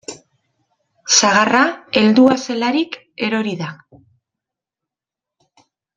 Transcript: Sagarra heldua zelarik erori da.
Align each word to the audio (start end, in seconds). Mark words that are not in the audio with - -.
Sagarra 1.17 1.61
heldua 2.01 2.39
zelarik 2.45 2.99
erori 3.29 3.53
da. 3.63 3.69